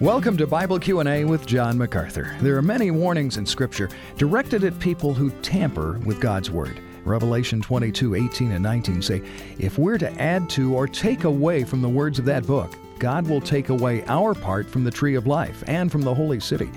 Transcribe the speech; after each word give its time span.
Welcome 0.00 0.36
to 0.36 0.46
Bible 0.46 0.78
Q&A 0.78 1.24
with 1.24 1.44
John 1.44 1.76
MacArthur. 1.76 2.36
There 2.38 2.56
are 2.56 2.62
many 2.62 2.92
warnings 2.92 3.36
in 3.36 3.44
scripture 3.44 3.90
directed 4.16 4.62
at 4.62 4.78
people 4.78 5.12
who 5.12 5.30
tamper 5.42 5.98
with 6.04 6.20
God's 6.20 6.52
word. 6.52 6.80
Revelation 7.04 7.60
22, 7.60 8.14
18 8.14 8.52
and 8.52 8.62
19 8.62 9.02
say, 9.02 9.22
If 9.58 9.76
we're 9.76 9.98
to 9.98 10.08
add 10.22 10.48
to 10.50 10.72
or 10.72 10.86
take 10.86 11.24
away 11.24 11.64
from 11.64 11.82
the 11.82 11.88
words 11.88 12.20
of 12.20 12.24
that 12.26 12.46
book, 12.46 12.76
God 13.00 13.26
will 13.26 13.40
take 13.40 13.70
away 13.70 14.04
our 14.06 14.34
part 14.34 14.70
from 14.70 14.84
the 14.84 14.90
tree 14.92 15.16
of 15.16 15.26
life 15.26 15.64
and 15.66 15.90
from 15.90 16.02
the 16.02 16.14
holy 16.14 16.38
city. 16.38 16.70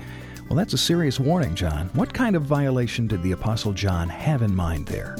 Well, 0.48 0.56
that's 0.56 0.74
a 0.74 0.78
serious 0.78 1.20
warning, 1.20 1.54
John. 1.54 1.90
What 1.92 2.12
kind 2.12 2.34
of 2.34 2.42
violation 2.42 3.06
did 3.06 3.22
the 3.22 3.32
Apostle 3.32 3.72
John 3.72 4.08
have 4.08 4.42
in 4.42 4.52
mind 4.52 4.86
there? 4.88 5.16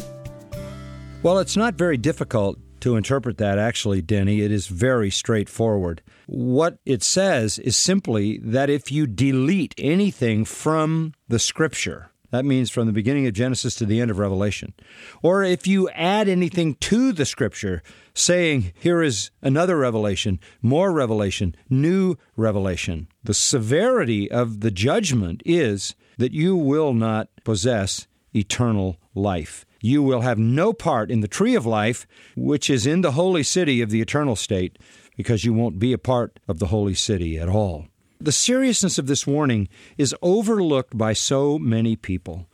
Well, 1.23 1.39
it's 1.39 1.57
not 1.57 1.75
very 1.75 1.99
difficult 1.99 2.59
to 2.83 2.97
interpret 2.97 3.39
that, 3.39 3.59
actually, 3.59 4.03
Denny. 4.03 4.43
It 4.43 4.53
is 4.53 4.67
very 4.67 5.11
straightforward. 5.11 6.03
What 6.27 6.79
it 6.85 7.03
says 7.03 7.59
is 7.59 7.77
simply 7.77 8.39
that 8.39 8.71
if 8.71 8.93
you 8.93 9.07
delete 9.07 9.75
anything 9.79 10.45
from 10.45 11.15
the 11.29 11.39
Scripture, 11.39 12.11
that 12.31 12.45
means 12.45 12.71
from 12.71 12.87
the 12.87 12.93
beginning 12.93 13.27
of 13.27 13.35
Genesis 13.35 13.75
to 13.77 13.87
the 13.87 14.01
end 14.01 14.11
of 14.11 14.19
Revelation. 14.19 14.75
Or 15.23 15.45
if 15.45 15.67
you 15.67 15.89
add 15.91 16.29
anything 16.29 16.75
to 16.77 17.13
the 17.13 17.25
Scripture, 17.27 17.83
saying, 18.15 18.73
here 18.79 19.03
is 19.03 19.31
another 19.43 19.77
revelation, 19.77 20.41
more 20.61 20.93
revelation, 20.93 21.55
new 21.71 22.17
revelation, 22.37 23.09
the 23.23 23.35
severity 23.35 24.31
of 24.31 24.61
the 24.61 24.71
judgment 24.71 25.43
is 25.45 25.95
that 26.19 26.33
you 26.33 26.57
will 26.57 26.95
not 26.95 27.29
possess 27.45 28.07
eternal 28.35 28.97
life 29.15 29.65
you 29.83 30.03
will 30.03 30.23
have 30.23 30.39
no 30.39 30.73
part 30.73 31.11
in 31.11 31.21
the 31.21 31.29
tree 31.29 31.55
of 31.55 31.67
life, 31.67 32.07
which 32.35 32.71
is 32.71 32.87
in 32.87 33.03
the 33.03 33.13
holy 33.13 33.43
city 33.43 33.83
of 33.83 33.91
the 33.91 34.01
eternal 34.01 34.37
state, 34.37 34.79
because 35.17 35.45
you 35.45 35.53
won't 35.53 35.79
be 35.79 35.93
a 35.93 35.99
part 35.99 36.41
of 36.49 36.59
the 36.59 36.69
holy 36.69 36.95
city 36.95 37.39
at 37.39 37.49
all. 37.49 37.87
The 38.21 38.33
seriousness 38.33 38.99
of 38.99 39.09
this 39.09 39.27
warning 39.27 39.69
is 39.99 40.15
overlooked 40.23 40.97
by 40.97 41.13
so 41.13 41.59
many 41.59 41.97
people. 41.97 42.47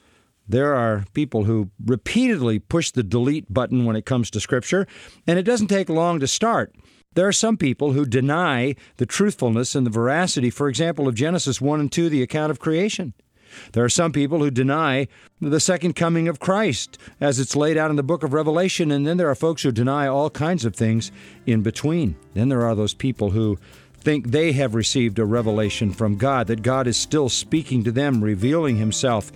There 0.49 0.75
are 0.75 1.05
people 1.13 1.45
who 1.45 1.71
repeatedly 1.85 2.59
push 2.59 2.91
the 2.91 3.03
delete 3.03 3.53
button 3.53 3.85
when 3.85 3.97
it 3.97 4.07
comes 4.07 4.31
to 4.31 4.41
Scripture, 4.41 4.87
and 5.27 5.39
it 5.39 5.43
doesn't 5.43 5.67
take 5.67 5.91
long 5.91 6.21
to 6.21 6.27
start. 6.27 6.75
There 7.15 7.29
are 7.29 7.33
some 7.33 7.59
people 7.59 7.93
who 7.93 8.07
deny 8.07 8.77
the 8.97 9.05
truthfulness 9.05 9.75
and 9.75 9.85
the 9.85 9.91
veracity, 9.91 10.49
for 10.49 10.69
example, 10.69 11.07
of 11.07 11.15
Genesis 11.15 11.61
1 11.61 11.81
and 11.81 11.93
2, 11.93 12.09
the 12.09 12.23
account 12.23 12.51
of 12.51 12.61
creation. 12.61 13.13
There 13.73 13.85
are 13.85 13.89
some 13.89 14.13
people 14.13 14.39
who 14.39 14.51
deny 14.51 15.09
the 15.41 15.61
second 15.61 15.95
coming 15.95 16.29
of 16.29 16.41
Christ 16.41 16.99
as 17.21 17.39
it's 17.39 17.57
laid 17.57 17.77
out 17.77 17.91
in 17.91 17.97
the 17.97 18.03
book 18.03 18.23
of 18.23 18.33
Revelation, 18.33 18.91
and 18.91 19.07
then 19.07 19.17
there 19.17 19.31
are 19.31 19.35
folks 19.35 19.63
who 19.63 19.73
deny 19.73 20.07
all 20.07 20.31
kinds 20.31 20.65
of 20.65 20.75
things 20.75 21.11
in 21.47 21.63
between. 21.63 22.17
Then 22.35 22.49
there 22.49 22.67
are 22.67 22.75
those 22.75 22.95
people 22.95 23.31
who 23.31 23.59
think 24.01 24.29
they 24.29 24.53
have 24.53 24.75
received 24.75 25.19
a 25.19 25.25
revelation 25.25 25.93
from 25.93 26.17
God, 26.17 26.47
that 26.47 26.63
God 26.63 26.87
is 26.87 26.97
still 26.97 27.29
speaking 27.29 27.85
to 27.85 27.93
them, 27.93 28.23
revealing 28.23 28.77
Himself, 28.77 29.33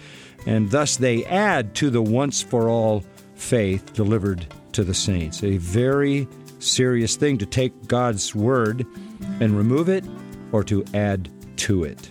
and 0.47 0.71
thus 0.71 0.97
they 0.97 1.25
add 1.25 1.75
to 1.77 1.91
the 1.91 2.03
once 2.03 2.43
for 2.43 2.69
all 2.69 3.05
faith 3.35 3.93
delivered 3.93 4.47
to 4.73 4.85
the 4.85 4.95
saints. 4.95 5.43
A 5.43 5.59
very 5.59 6.29
serious 6.59 7.17
thing 7.17 7.39
to 7.39 7.47
take 7.47 7.89
God's 7.89 8.35
word 8.35 8.87
and 9.41 9.57
remove 9.57 9.89
it 9.89 10.05
or 10.53 10.63
to 10.65 10.85
add 10.95 11.29
to 11.57 11.85
it. 11.85 12.11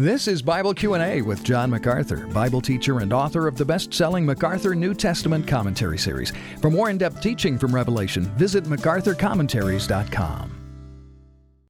This 0.00 0.28
is 0.28 0.40
Bible 0.40 0.72
Q&A 0.72 1.20
with 1.20 1.44
John 1.44 1.68
MacArthur, 1.68 2.26
Bible 2.28 2.62
teacher 2.62 3.00
and 3.00 3.12
author 3.12 3.46
of 3.46 3.58
the 3.58 3.66
best-selling 3.66 4.24
MacArthur 4.24 4.74
New 4.74 4.94
Testament 4.94 5.46
Commentary 5.46 5.98
series. 5.98 6.32
For 6.62 6.70
more 6.70 6.88
in-depth 6.88 7.20
teaching 7.20 7.58
from 7.58 7.74
Revelation, 7.74 8.24
visit 8.38 8.64
macarthurcommentaries.com. 8.64 10.59